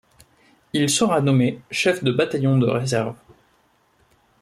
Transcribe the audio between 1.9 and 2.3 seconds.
de